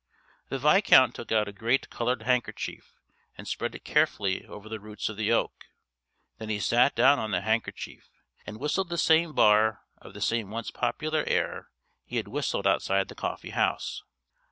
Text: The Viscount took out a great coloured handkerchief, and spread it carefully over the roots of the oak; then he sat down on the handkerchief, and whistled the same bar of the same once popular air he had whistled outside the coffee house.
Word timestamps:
The 0.49 0.57
Viscount 0.57 1.13
took 1.13 1.31
out 1.31 1.47
a 1.47 1.51
great 1.53 1.91
coloured 1.91 2.23
handkerchief, 2.23 2.95
and 3.37 3.47
spread 3.47 3.75
it 3.75 3.83
carefully 3.85 4.47
over 4.47 4.67
the 4.67 4.79
roots 4.79 5.09
of 5.09 5.15
the 5.15 5.31
oak; 5.31 5.67
then 6.39 6.49
he 6.49 6.59
sat 6.59 6.95
down 6.95 7.19
on 7.19 7.29
the 7.29 7.41
handkerchief, 7.41 8.09
and 8.47 8.57
whistled 8.59 8.89
the 8.89 8.97
same 8.97 9.33
bar 9.33 9.81
of 9.99 10.15
the 10.15 10.19
same 10.21 10.49
once 10.49 10.71
popular 10.71 11.23
air 11.27 11.67
he 12.03 12.17
had 12.17 12.27
whistled 12.27 12.65
outside 12.65 13.09
the 13.09 13.13
coffee 13.13 13.51
house. 13.51 14.01